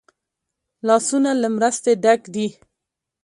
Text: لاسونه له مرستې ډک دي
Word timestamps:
لاسونه 0.87 1.31
له 1.41 1.47
مرستې 1.55 1.91
ډک 2.03 2.21
دي 2.35 2.47